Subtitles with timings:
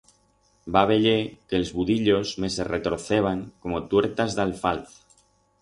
[0.77, 1.13] Va veyer
[1.51, 4.99] que els budillos me se retorceban como tuertas d'alfalz.